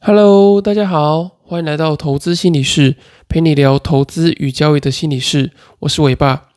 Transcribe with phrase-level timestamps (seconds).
[0.00, 2.94] Hello，大家好，欢迎来到投资心理室，
[3.28, 5.50] 陪你聊投资与交易的心理室。
[5.80, 6.50] 我是伟爸。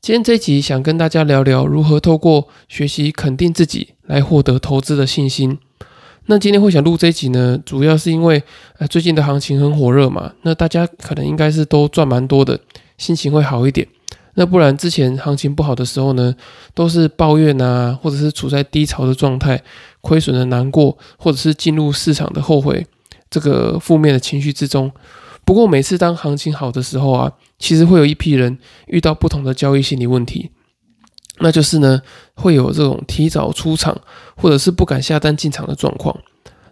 [0.00, 5.58] 今天这一集想跟大家聊聊如何透过学习肯定自己来获得投资的信心。
[6.26, 8.42] 那今天会想录这集呢，主要是因为
[8.78, 12.58] 呃最近的行情很火热嘛，那大家可能应该是都赚蛮多的，
[12.98, 13.86] 心情会好一点。
[14.40, 16.34] 那不然之前行情不好的时候呢，
[16.72, 19.62] 都是抱怨啊，或者是处在低潮的状态，
[20.00, 22.86] 亏损的难过，或者是进入市场的后悔，
[23.28, 24.90] 这个负面的情绪之中。
[25.44, 30.50] 不过每次当行情好的时候啊，其实会有一批人遇到不同的交易心理问题，
[31.40, 32.00] 那就是呢，
[32.32, 34.00] 会有这种提早出场，
[34.36, 36.18] 或者是不敢下单进场的状况。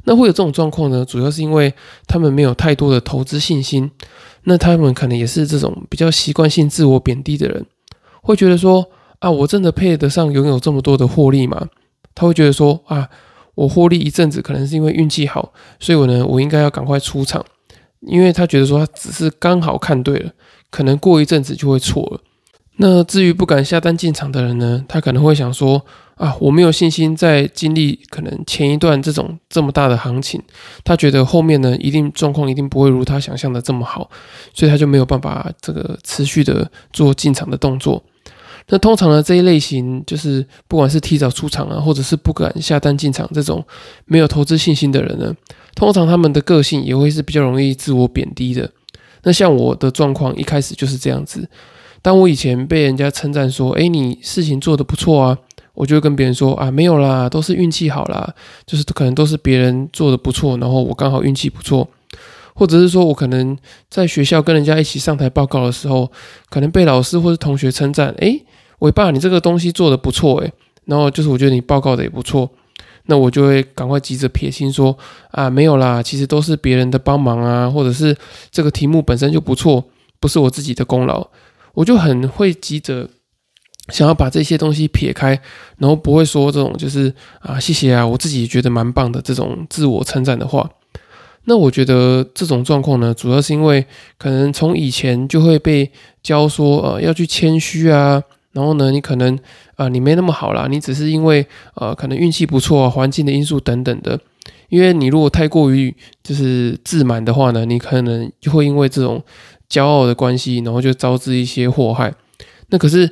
[0.09, 1.75] 那会有这种状况呢，主要是因为
[2.07, 3.91] 他们没有太多的投资信心。
[4.45, 7.67] 那他们可能也是这种比较习惯性自我贬低的人，
[8.23, 11.69] 会觉得说啊，我真的配得上拥有这么多的获利吗？
[12.15, 13.07] 他会觉得说啊，
[13.55, 17.45] 我获利一阵子可能是因为运气好，所以我呢，我应该要赶快出场，
[18.01, 20.33] 因为他觉得说他只是刚好看对了，
[20.71, 22.21] 可能过一阵子就会错了。
[22.79, 25.85] 那至于不敢下单进场的人呢，他可能会想说。
[26.19, 30.43] 啊，我没有信心在经历可能前一段这种这么大的行情，
[30.83, 34.11] 他觉得后面呢一定状况一定不会如他想象的这么好，
[34.53, 38.03] 所以他就没有办法这个持续的做进场的动作。
[38.67, 43.65] 那通常呢这一类型就是不管是提早出场啊，或者是不敢下单进场这种
[44.05, 45.33] 没有投资信心的人呢，
[45.77, 48.69] 通常他们的个性也会是比较容易自我贬低的。
[49.23, 51.49] 那像我的状况一开始就是这样子，
[52.03, 55.39] 当我以前被人家称赞说，哎，你事情做得不错啊。
[55.75, 58.35] 我就会跟别人说啊，没有啦，都是运气好啦，
[58.67, 61.89] 就是可能都是别人做的不错，然后我刚好运气不错，
[62.53, 63.57] 或者是说我可能
[63.89, 66.11] 在学校跟人家一起上台报告的时候，
[66.51, 68.45] 可能被老师或是同学称赞，诶，
[68.81, 70.53] 伟爸你这个东西做的不错，诶，
[70.87, 72.51] 然后就是我觉得你报告的也不错，
[73.07, 74.99] 那我就会赶快急着撇清说
[75.31, 78.17] 啊，没有啦，其实都是别人的帮忙啊，或者是
[78.51, 79.85] 这个题目本身就不错，
[80.19, 81.25] 不是我自己的功劳，
[81.79, 83.09] 我就很会急着。
[83.91, 85.31] 想要把这些东西撇开，
[85.79, 90.69] 然后不会说这种就是啊谢谢啊，我自己觉得蛮棒的这种自我称赞的话。
[91.45, 93.87] 那我觉得这种状况呢，主要是因为
[94.19, 95.91] 可能从以前就会被
[96.23, 98.23] 教说呃要去谦虚啊，
[98.53, 99.39] 然后呢你可能
[99.77, 101.47] 啊你没那么好啦，你只是因为
[101.77, 104.21] 呃可能运气不错啊、环境的因素等等的。
[104.69, 109.25] 因为你如果太过于就是自满的话呢，你可能就会因为这种
[109.71, 112.15] 骄傲的关系，然后就招致一些祸害。
[112.69, 113.11] 那可是。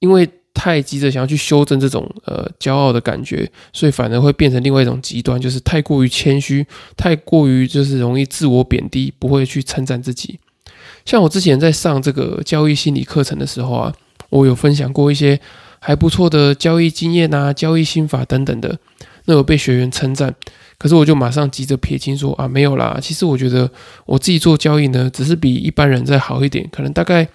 [0.00, 6.64] 因为太急着想要去修正这种呃骄傲的感觉，所以反而会变成另外一种极端，就是太过于谦虚，
[6.96, 10.38] 太过于就是容易自我贬低，不会去称赞自己。
[11.04, 13.92] 像我之前在上这个交易心理课程的时候啊，
[14.30, 15.40] 我有分享过一些
[15.80, 18.78] 还不错的交易经验啊、交易心法等等的，
[19.28, 20.34] 那有被学员称赞，
[20.76, 23.70] 可是我就马上急着撇清说啊，没有啦，其实我觉得
[24.06, 27.28] 我自己做交易呢，只是比一般人再好一点，可能大概。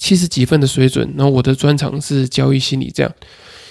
[0.00, 3.12] 七十几分的水准，然后我的专长是交易心理这样。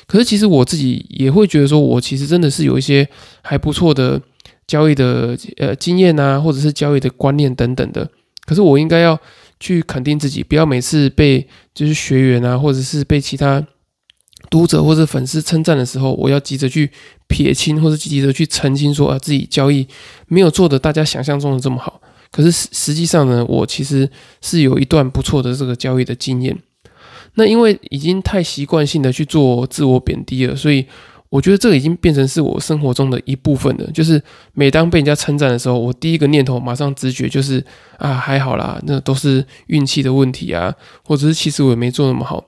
[0.08, 3.08] 可是其实我自己也会觉得说，我其实真的是有一些
[3.42, 4.22] 还不错的
[4.68, 8.06] 交易的呃经验啊，或者是交易的观念等等的。
[8.46, 9.18] 可是我应该要
[9.62, 13.66] 去肯定自己，不要每次被就是学员啊，或者是被其他
[14.50, 16.90] 读者或者粉丝称赞的时候，我要急着去
[17.28, 19.88] 撇清，或者急着去澄清说啊自己交易
[20.28, 22.02] 没有做的大家想象中的这么好。
[22.32, 24.10] 可是实实际上呢，我其实
[24.42, 26.58] 是有一段不错的这个交易的经验。
[27.36, 30.86] 那因为已经太习惯性的去做自我贬低了，所以
[31.30, 33.90] 我觉得这个已经变成是我生活中的一部分了。
[33.92, 34.22] 就是
[34.54, 37.64] 每当被人家称赞的时候，我第一个念头马上直觉就是
[37.98, 42.44] 啊，还好啦，那都是运气的问题啊，或者是其实我也没做那么好。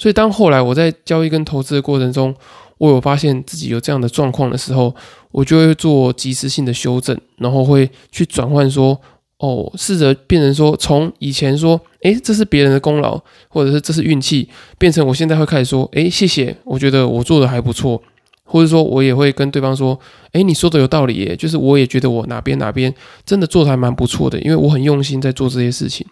[0.00, 2.34] 所以当后来我在交易跟投资的过程中，
[2.78, 4.94] 我有发现自己有这样的状况的时候，
[5.30, 8.98] 我就会做及时性的修正，然后会去转换说。
[9.42, 13.18] 哦，试着变成说，从以前说，诶，这是别人的功劳，
[13.48, 14.46] 或者是这是运气，
[14.78, 18.02] 变成我现在会开始说，诶，谢谢，我觉得我做的还不错，
[18.50, 19.98] 或者说我也会跟对方说，
[20.32, 22.92] 诶，你说的有道理耶，就是我也觉得我哪边哪边
[23.24, 26.06] 真的做的还蛮不错的，因为我很用心在做这些事情，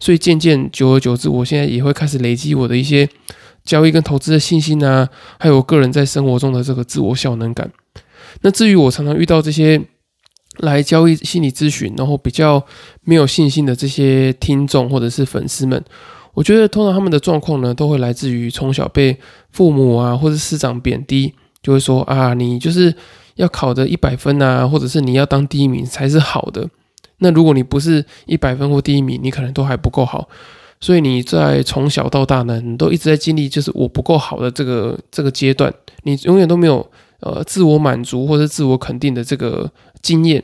[0.00, 3.08] 所以渐渐久而久之，我现在也会开始累积我的一些
[3.64, 7.70] 交易跟投资的信心啊，还有我个人在生活中的这个自我效能感。
[8.42, 9.80] 那至于我常常遇到这些。
[10.60, 12.64] 来交易心理咨询，然后比较
[13.02, 15.84] 没有信心的这些听众或者是粉丝们，
[16.32, 19.18] 我觉得通常他们的状况呢，都会来自于从小被
[19.50, 21.34] 父母啊或者师长贬低，
[21.66, 22.94] 就会说啊，你就是
[23.34, 26.68] 要考的一百分啊，或者是你要当第一名才是好的。
[27.18, 30.28] 那如果你不是一百分或第一名，你可能都还不够好。
[30.80, 35.74] 所以你在从小到大呢，你都一直在经历就是我不够好的这个这个阶段，
[36.04, 36.88] 你永远都没有。
[37.20, 39.72] 呃，自我满足或者自我肯定的这个
[40.02, 40.40] 经验，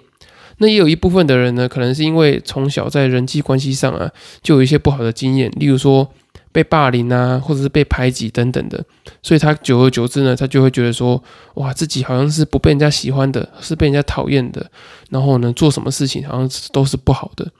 [0.56, 4.10] 那也有一部分的人呢，可能是因为从小在人际关系上啊，
[4.42, 6.08] 就有一些不好的经验，例如说
[6.52, 8.84] 被霸凌啊，或者是被排挤等等的，
[9.22, 11.20] 所以他久而久之呢，他就会觉得说，
[11.54, 14.70] 哇，自己好像是不被人家喜欢的，是被人家讨厌的，
[15.10, 17.50] 然后呢，做什么事情好像都是不好的。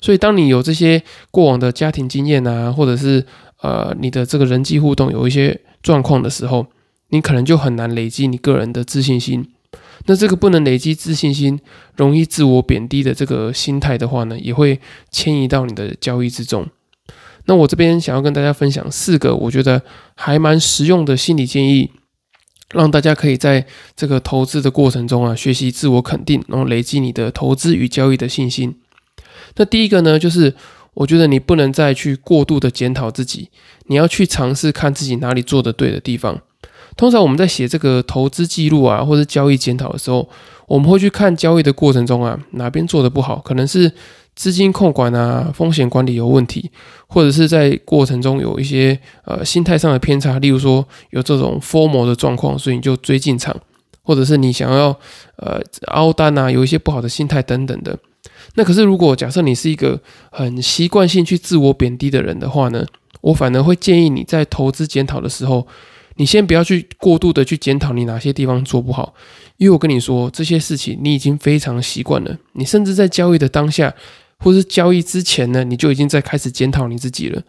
[0.00, 3.24] 所以，当你有这些过往的家庭经验啊，或者是
[3.60, 6.66] 呃你的这个人际互动有一些状况的时候，
[7.10, 9.46] 你可能就很难累积你个人的自信心。
[10.06, 11.60] 那这个不能累积自信心，
[11.96, 14.80] 容易自我贬低的这个心态的话呢，也会
[15.10, 16.66] 迁移到你的交易之中。
[17.48, 19.82] 那我这边想要跟大家分享四个我觉得
[20.14, 21.90] 还蛮实用的心理建议，
[22.74, 23.66] 让大家可以在
[23.96, 28.76] 这个投资的过程中啊，学习自我肯定，然后累积你的投资与交易的信心。
[29.56, 30.54] 那第一个呢，就是
[30.92, 33.48] 我觉得你不能再去过度的检讨自己，
[33.86, 36.42] 你要去尝试看自己哪里做的对的地方。
[36.98, 40.28] 通常我们在写这个投资记录啊，或者交易检讨的时候，
[40.66, 43.90] 我们会去看交易的过程中啊，哪边做的不好，可能是
[44.38, 46.70] 资金控管啊、风险管理有问题，
[47.08, 53.54] 或者是在过程中有一些呃心态上的偏差，例如说有这种 formal 的状况，所以你就追进场，
[54.04, 54.96] 或者是你想要
[55.38, 57.98] 呃凹单啊，有一些不好的心态等等的。
[58.54, 60.00] 那可是，如果假设你是一个
[60.30, 62.86] 很习惯性去自我贬低的人的话呢，
[63.20, 65.66] 我反而会建议你在投资检讨的时候，
[66.14, 69.12] 你先不要去过度的去检讨你哪些地方做不好，
[69.56, 73.92] 因为我跟你说这些事情你已经非常习惯了，你甚至在交易的当下，
[74.38, 77.42] 或是交易之前呢，你就已经在开始检讨你自己了。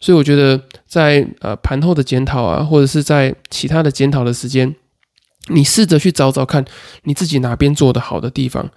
[0.00, 4.74] 所以我觉得在呃盘后的检讨啊，或者是在其他的检讨的时间，
[5.48, 6.64] 你试着去找找看
[7.04, 8.70] 你自己哪边做的好的地方。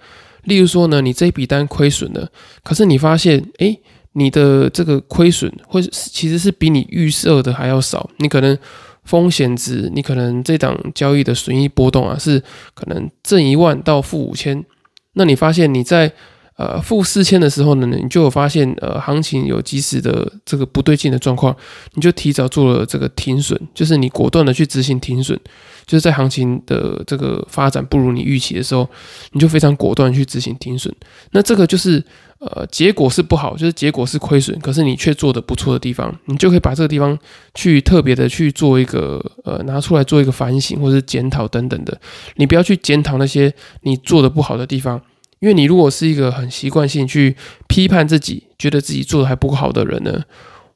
[0.44, 2.30] 例如说呢，你这笔单亏损了，
[2.62, 3.78] 可是你发现，哎，
[4.14, 8.08] 你的这个亏损会其实是比你预设的还要少。
[8.16, 8.56] 你可能
[9.04, 12.42] 风险值，你可能这档交易的损益波动啊，是
[12.74, 14.64] 可能正一万到负五千。
[15.12, 16.10] 那你发现你在
[16.60, 21.56] 呃负四千的时候呢，你就有发现呃行情有及时的这个不对劲的状况，
[21.94, 25.38] 你就提早做了这个停损，就是你果断的去执行停损。
[25.86, 28.88] 就是在行情的这个发展不如你预期的时候，
[29.32, 30.94] 你就非常果断去执行停损。
[31.32, 32.04] 那这个就是
[32.38, 37.18] 呃结果是不好，就是结果是亏损，可是你却做的不错的地方，你就可以把这个地方
[37.54, 42.00] 去特别的去做一个呃拿出来做一个反省或者是检讨等等的。
[42.36, 45.00] 你不要去检讨那些你做的不好的地方，
[45.40, 47.34] 因为你如果是一个很习惯性去
[47.66, 50.22] 批判自己，觉得自己做的还不够好的人呢。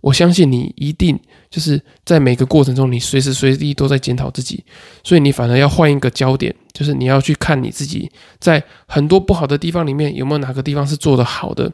[0.01, 1.19] 我相信你一定
[1.49, 4.63] 就是在每个过程中，你随时随地都在检讨自己，
[5.03, 11.73] 所以你反而要换一个焦点，就是你要去看你自己在很多不好的地方里面有没有哪个地方是做得好的。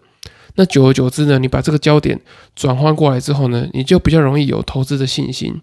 [0.54, 2.20] 那久而久之呢，你把这个焦点
[2.54, 5.60] 转换过来之后呢，你就比较容易有投资的信心。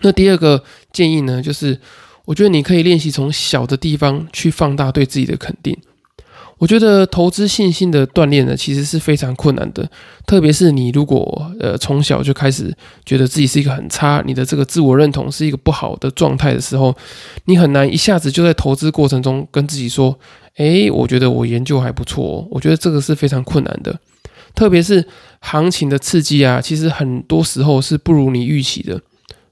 [0.00, 1.78] 那第二个建议呢，就是
[2.24, 5.76] 我觉得你可以练习从小的地方去放大对自己的肯定。
[6.58, 9.88] 我觉得投资信心的锻炼呢，其实是非常困难的。
[10.26, 12.76] 特别是你如果呃从小就开始
[13.06, 16.94] 觉得自己是一个很差，你的这个自我认同是一个不好的状态的时候，
[17.44, 20.18] 你很难一下子就在投资过程中跟自己说
[20.58, 23.96] ：“诶，我觉得我研究还不错。”我觉得这个是非常困难的。
[24.54, 25.06] 特别是
[25.40, 29.00] 行情的刺激啊，其实很多时候是不如你预期的。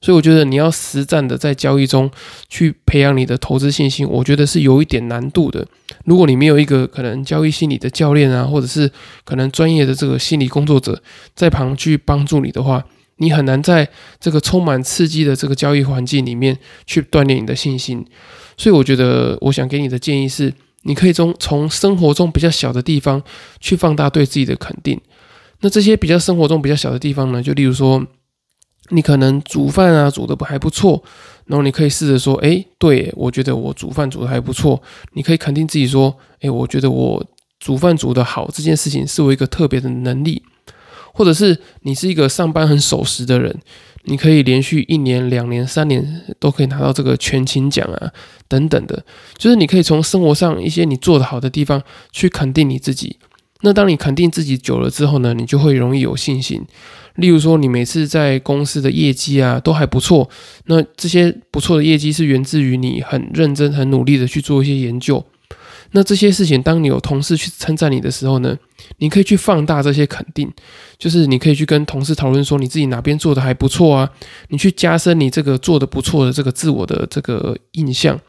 [0.00, 2.10] 所以我觉得你要实战的在交易中
[2.48, 5.66] 去培养你的投资信心，我觉得是有一点难度的。
[6.06, 8.90] 如果你没有一个可能交易心理的教练啊，或者是
[9.24, 11.02] 可能专业的这个心理工作者
[11.34, 12.84] 在旁去帮助你的话，
[13.18, 13.88] 你很难在
[14.18, 18.04] 这个充满刺激的这个交易环境里面去锻炼你的信心。
[18.56, 20.52] 所以我觉得，我想给你的建议是，
[20.82, 23.22] 你可以从从生活中比较小的地方
[23.60, 25.00] 去放大对自己的肯定。
[25.60, 28.06] 那这些比较生活中比较小的地方呢，就例如说。
[28.90, 31.02] 你可能煮饭啊煮的不还不错，
[31.46, 34.82] 然后你可以试着说，哎，对我觉得我煮饭煮的还不错。
[35.12, 37.24] 你可以肯定自己说，哎，我觉得我
[37.60, 40.42] 煮饭煮的好，这件事情是我一个特别的能力。
[41.12, 43.58] 或者是你是一个上班很守时的人，
[44.04, 48.12] 你可以连续一年、两年、三年都可以拿到这个全勤奖啊，
[48.48, 49.02] 等等的。
[49.38, 53.18] 就是你可以从生活上一些你做的好的地方去肯定你自己。
[53.62, 56.62] 那当你肯定自己久了之后呢，你就会容易有信心。
[57.16, 60.28] 例如说，你每次在公司的业绩啊都还不错，
[60.66, 65.24] 那这些不错的业绩是源自于你很认真、很努力的去做一些研究。
[65.92, 68.56] 那这些事情，当你有同事去称赞你的时候呢，
[68.98, 70.50] 你可以去放大这些肯定，
[70.98, 74.10] 就是你可以去跟同事讨论说你自己哪边做的还不错啊，
[74.48, 78.20] 你去加深你这个做的不错的这个自我的这个印象。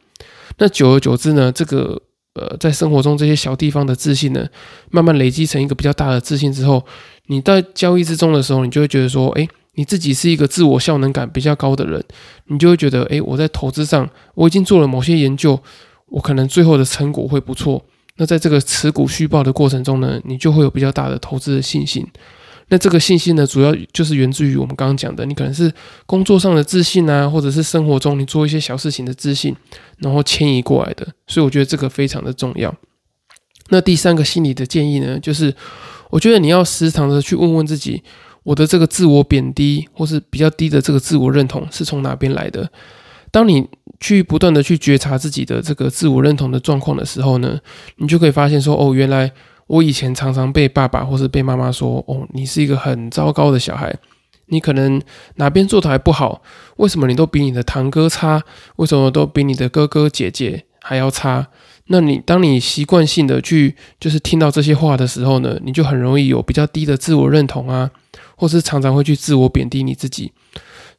[0.60, 2.02] 那久而久之呢，这个。
[2.38, 4.48] 呃，在生活中这些小地方的自信呢，
[4.92, 6.86] 慢慢累积成一个比较大的自信之后，
[7.26, 12.04] 你在交易之中的时候，你就会觉得说，哎，你自己是一个自我效能感比较高的人，
[12.46, 15.60] 你就会觉得，哎，我在投资上我已经做了某些研究，
[16.08, 17.84] 我可能最后的成果会不错，
[18.18, 22.06] 那在这个持股续报的过程中呢，你就会有比较大的投资的信心。
[22.70, 25.72] 那这个信心呢，主要就是源自于我们刚刚讲的，你可能是
[26.06, 29.56] 工作上的自信啊，或者是生活中你做一些小事情的自信，
[30.00, 31.08] 然后迁移过来的。
[31.28, 32.74] 所以我觉得这个非常的重要。
[33.70, 35.54] 那第三个心理的建议呢，就是
[36.10, 38.04] 我觉得你要时常的去问问自己，
[38.44, 42.70] 我的这个自我贬低或是比较低的这个自我认同是从哪边来的？
[43.32, 43.68] 当你
[44.00, 47.60] 去不断的去觉察自己的这个自我认同的状况的时候呢，
[47.98, 49.32] 你就可以发现说，哦，原来
[49.68, 53.94] 我以前常常被爸爸或是被妈妈说，哦，你是一个很糟糕的小孩，
[54.48, 55.02] 你可能
[55.36, 56.42] 哪边做的还不好，
[56.78, 58.42] 为什么你都比你的堂哥差？
[58.78, 61.48] 为什么都比你的哥哥姐姐还要差？
[61.90, 67.90] 那你当你习惯性的去就是听到这些话的时候呢，你就很容易有比较低的自我认同啊，
[68.36, 70.32] 或是常常会去自我贬低你自己。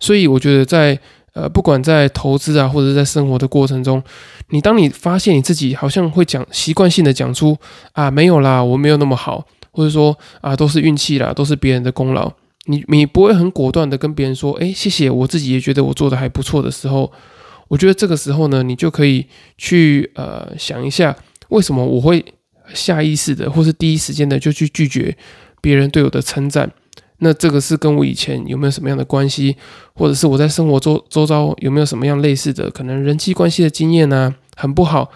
[0.00, 0.98] 所以我觉得在
[1.34, 4.02] 呃，不管在投资啊，或者在生活的过程中，
[4.50, 7.56] 你当你发现你自己好像会讲习惯性的讲出
[7.92, 12.32] 啊没有啦，我没有那么好，或者说啊都是运气啦，都是别人的功劳，
[12.66, 17.12] 你你不会很果断的跟别人说，哎，谢谢，我自己也觉得我做的还不错的时候，
[17.68, 21.14] 我觉得这个时候呢，你就可以去呃想一下，
[21.50, 22.24] 为什么我会
[22.74, 25.16] 下意识的或是第一时间的就去拒绝
[25.60, 26.70] 别人对我的称赞。
[27.20, 29.56] 那这个是跟我以前有没有什么样的关系，
[29.94, 34.34] 或者是我在生活周周遭有没有什么样类似的可能人际关系的经验呢？
[34.56, 35.10] 很不好，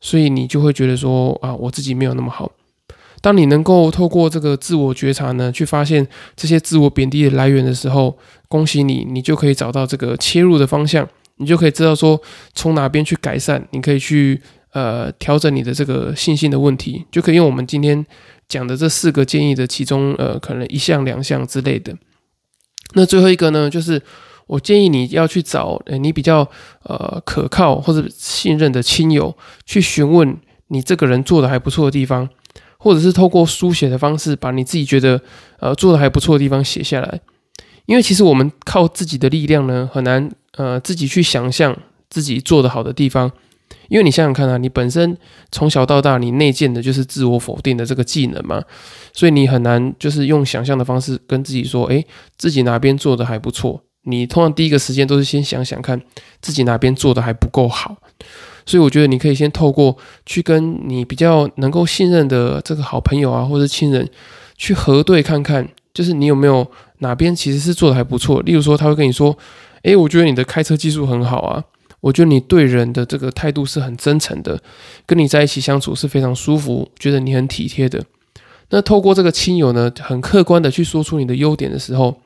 [0.00, 2.52] 所以你就会觉得说啊，我自己没有那么好。
[3.22, 8.16] 当你能够透过这个自我觉察呢，去发现这些自我贬低的来源的时候，
[8.48, 12.20] 恭喜你，你就可以找到这个切入的方向，你就可以知道说
[12.54, 14.40] 从哪边去改善，你可以去
[14.72, 18.04] 呃调整你的这个信心的问题，就可以用我们今天。
[18.48, 21.96] 讲的这四个建议的其中，呃，可能一项两项之类的。
[22.94, 24.00] 那最后一个呢，就是
[24.46, 26.48] 我建议你要去找你比较
[26.84, 30.36] 呃可靠或者信任的亲友，去询问
[30.68, 32.28] 你这个人做的还不错的地方，
[32.78, 35.20] 或者是透过书写的方式，把你自己觉得
[35.58, 37.20] 呃做的还不错的地方写下来。
[37.86, 41.76] 因为其实我们靠自己的力量呢，很难呃自己去想象
[42.08, 43.32] 自己做的好的地方。
[43.88, 45.16] 因为你想想看啊，你本身
[45.52, 48.62] 从小到大，你内建的就是自我否定的这个技能嘛，
[49.12, 52.04] 所以你很难就是用想象的方式跟自己说，诶，
[52.36, 53.82] 自己哪边做的还不错。
[54.08, 56.00] 你通常第一个时间都是先想想看
[56.40, 57.96] 自己哪边做的还不够好。
[58.64, 64.08] 所以我觉得你可以先透过去跟你比较能够信任的这个好朋友啊，或者亲人
[64.56, 66.66] 去核对看看，就是你有没有
[66.98, 68.42] 哪边其实是做的还不错。
[68.42, 69.36] 例如说，他会跟你说，
[69.82, 71.62] 诶，我觉得你的开车技术很好啊。
[72.00, 74.60] 我觉得你对人的这个态度是很真诚的，
[75.06, 78.04] 跟你在一起相处是非常舒服，觉得你很体贴的。
[78.70, 82.20] 那透过这个亲友呢，很客观的去说出你的优点的时候，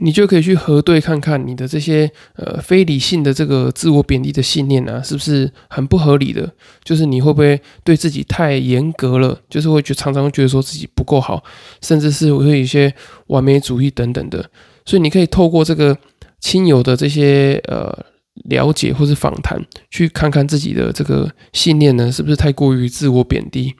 [0.00, 6.50] 你就可以去核对看看你的这些呃非理性的这个自我贬低的信念啊，是不是很不合理的？
[6.82, 9.38] 就是你会不会对自己太严格了？
[9.50, 11.42] 就是会觉常常觉得说自己不够好，
[11.82, 12.92] 甚至是会有一些
[13.26, 14.48] 完美主义等等的。
[14.86, 15.96] 所以你可以透过这个
[16.40, 18.06] 亲友的这些呃。
[18.44, 23.74] 了解或是访谈，去看看自己的这个信念呢，是不是太过于自我贬低？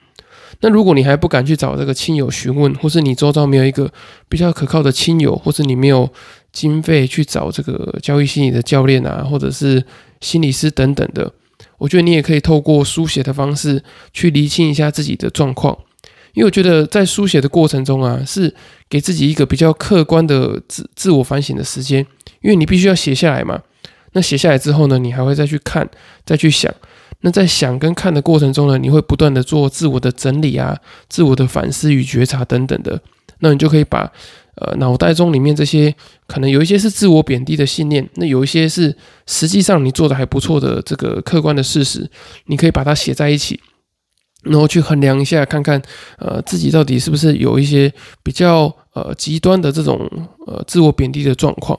[0.61, 3.89] 那如果你还不敢去找这个亲友询问，或是你周遭没有一个
[4.27, 6.09] 比较可靠的亲友，或是你没有
[6.51, 9.83] 经费去找这个交易心理的教练啊，或者是
[10.19, 11.31] 心理师等等的，
[11.77, 15.77] 我觉得你也可以透过书写的方式去厘清一下自己的状况，
[16.33, 18.53] 因为我觉得在书写的过程中啊，是
[18.89, 22.05] 给自己一个比较客观的自自我反省的时间，
[22.41, 23.61] 因为你必须要写下来嘛。
[24.13, 25.89] 那写下来之后呢，你还会再去看，
[26.25, 26.73] 再去想。
[27.21, 30.77] 那在想跟看的过程中呢，你会不断的做自我的整理啊，
[31.09, 33.01] 自我的反思与觉察等等的。
[33.39, 34.11] 那你就可以把
[34.55, 35.93] 呃脑袋中里面这些
[36.27, 42.09] 可能有一些是自我贬低的信念，那有一些是实际上你做的还不错的这个客观的事实，
[42.45, 43.59] 你可以把它写在一起，
[44.43, 45.81] 然后去衡量一下，看看
[46.17, 50.09] 呃自己到底是不是有一些比较呃极端的这种
[50.47, 51.77] 呃自我贬低的状况。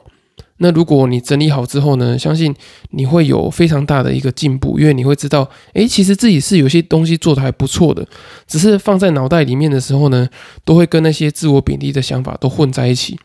[0.62, 2.54] 那如果你整理好之后呢，相信
[2.90, 8.06] 你会有非常大的一个进步，因为你会知道，诶，其实自己是有些东西做的还不错的，
[8.46, 10.28] 只是放在脑袋里面的时候呢，
[10.62, 13.18] 都会跟那些自我贬低的想法都混在一起。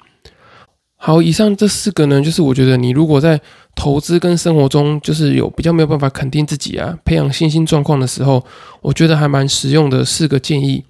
[0.96, 3.42] 好，以上这四个呢，就是我觉得你如果在
[3.75, 8.42] 投资跟生活中，就是有比较没有办法肯定自己啊，培养信心状况的时候，
[8.82, 10.86] 我觉得还蛮实用的四个建议。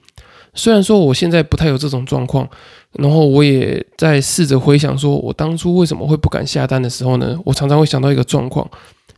[0.54, 2.48] 虽然说我现在不太有这种状况。
[2.98, 7.38] 然后我也在试着回想，说我当初为什么会不敢下单的时候呢？
[7.44, 8.70] 我常常会想到一个状况，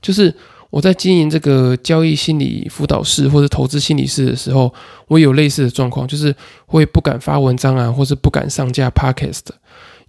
[0.01, 0.33] 就是
[0.69, 4.73] 我在经营这个交易心理辅导室或者投资心理室的时候，
[5.07, 9.45] 我有类似的状况，就是会不敢发文章啊，或是不敢上架 podcast，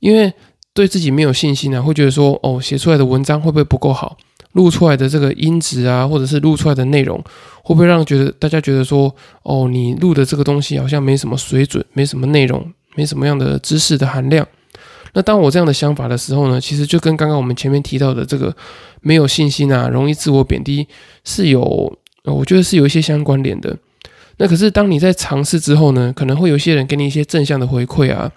[0.00, 0.32] 因为
[0.72, 4.16] 对自己没有信心啊，会觉得说哦，写出来的文章会不会不够好
[4.52, 7.22] 录出来的这个音质啊，或者是录出来的内容，
[7.62, 14.45] 会不会让觉得大家觉得说，哦，你录的这个东西好像没什么水准，没什么内容，没什么样的知识的含量？
[15.12, 18.52] 那当我这样的想法的时候呢，其实就跟刚刚我们前面提到的这个
[19.02, 20.85] 没有信心啊，容易自我贬低
[21.23, 23.76] 是有，我觉得是有一些相关联的。
[24.38, 28.28] 那可是当你在尝试之后呢，可能会有些人给你一些正向的回馈啊，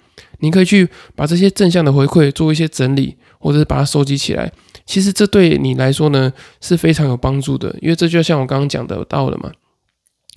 [0.42, 4.52] 你可以去把这些正向的回馈做一些整理，或者是把它收集起来。
[4.86, 9.52] 其实这对你来说呢是非常有帮助的，因为这就像我刚刚讲的到了嘛，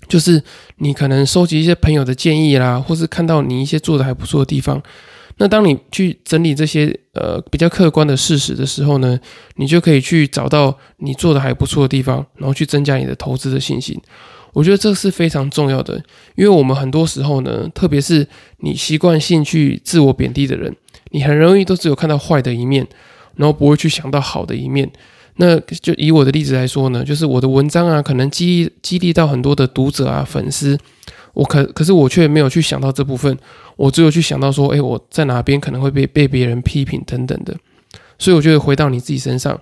[0.09, 0.43] 就是
[0.79, 4.83] 你可能收集一些朋友的建议啦，或是看到你一些做的还不错的地方。
[5.39, 9.19] 那当你去整理这些呃比较客观的事实的时候呢，
[9.57, 14.01] 你就可以去找到你做的还不错的地方，然后去增加你的投资的信心。
[14.53, 15.97] 我觉得这是非常重要的，
[16.37, 18.25] 因为我们很多时候呢，特别是
[18.59, 20.73] 你习惯性去自我贬低的人，
[21.11, 22.87] 你很容易都只有看到坏的一面，
[23.35, 24.89] 然后不会去想到好的一面。
[25.37, 30.79] 那就以我的例子来说呢，就是我的文章啊，可能激励激励到很多的读者啊、粉丝。
[31.33, 33.37] 我可可是我却没有去想到这部分，
[33.75, 37.53] 我只有去想到说，哎，我在哪边可能会被被别人批评等等的。
[38.17, 39.61] 所以我觉得回到你自己身上，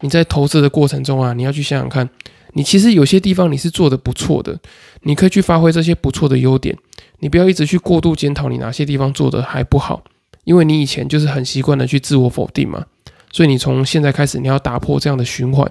[0.00, 2.10] 你在投资的过程中啊，你要去想想看，
[2.54, 4.58] 你其实有些地方你是做的不错的，
[5.02, 6.76] 你可以去发挥这些不错的优点，
[7.20, 10.02] 你不要一直去过度检讨你哪些地方做的还不好，
[10.42, 12.84] 因为你以前就是很习惯的去自我否定嘛。
[13.32, 15.68] 所以你从现在开始，你要打破这样的循环，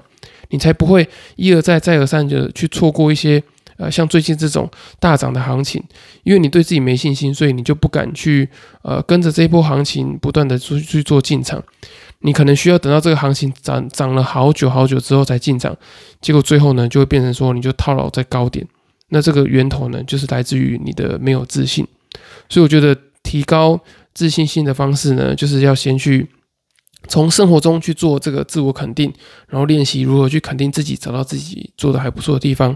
[0.50, 3.42] 你才不会一而再再而三的去错过一些。
[3.78, 5.84] 呃，像最近这种大涨的行情，
[6.22, 8.48] 因为你对自己没信心，所以你就不敢去
[8.84, 11.64] 呃跟着这一波行情不断的去去做进场。
[12.20, 15.76] 你可能需要等到这个行情涨涨了好久好久之后才进场，
[16.20, 18.64] 结果最后呢就会变成说你就套牢在高点。
[19.10, 21.88] 那这个源头呢就是来自于你的没有自信。
[22.50, 23.80] 所以我觉得提高
[24.14, 26.28] 自信心的方式呢，就是要先去。
[27.08, 29.12] 从生活中去做这个自我肯定，
[29.48, 32.76] 然后练习如何去肯定自己，找到自己做的还不错的地方，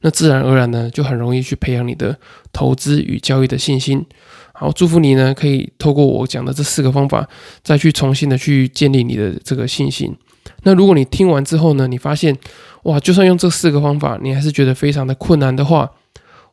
[0.00, 2.18] 那自然而然呢，就很容易去培养你的
[2.52, 4.04] 投资与交易的信心。
[4.52, 7.28] 好，祝福你呢，可以透过我讲的这四个方法，
[7.62, 10.16] 再去重新的去建立你的这个信心。
[10.62, 12.36] 那如果你听完之后呢，你发现
[12.84, 15.90] 哇，就算用这四个方法，你还是觉得非常的困难的话，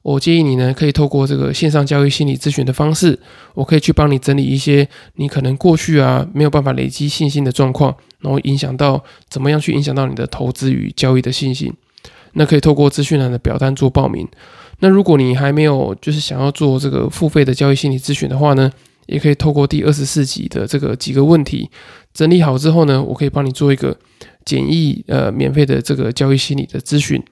[0.03, 3.17] 我建议你呢，可以透过这个线上交易心理咨询的方式，
[3.53, 11.73] 我可以去帮你整理一些你可能过去啊没有办法累积信心的状况，然后影响到怎么样去影响到你的投资与交易的信心。
[12.33, 14.27] 那可以透过资讯栏的表单做报名。
[14.79, 18.69] 那如果你还没有就是想要做这个付费的交易心理咨询的话呢，
[19.05, 21.69] 也可以透过第二十四集的这个几个问题
[22.13, 23.97] 整理好之后呢，我可以帮你做一个
[24.43, 27.23] 简易呃免费的这个交易心理的咨询。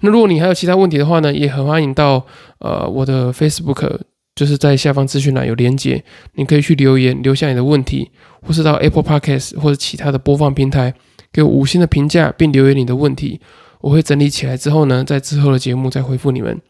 [0.00, 2.24] 那如果你还有其他问题的话呢，也很欢迎到
[2.58, 3.98] 呃我的 Facebook，
[4.34, 6.04] 就是在下方资讯栏有连接，
[6.34, 8.10] 你可以去留言留下你的问题，
[8.42, 10.92] 或是到 Apple Podcast 或者其他的播放平台
[11.32, 13.40] 给我五星的评价，并留言你的问题，
[13.80, 16.60] 我会整理起来之后呢，在之后的节目再回复你们，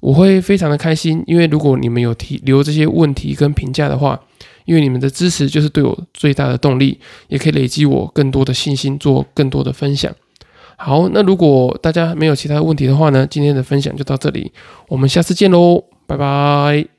[0.00, 4.20] 我会非常的开心，因为如果你们有提留这些问题跟评价的话，
[4.66, 10.14] 因为你们的支持就是对我最大的动力，也可以累积我更多的信心，做更多的分享。
[10.80, 14.52] 好，那如果大家没有其他问题的话呢，今天的分享就到这里，
[14.88, 16.97] 我们下次见喽，拜拜。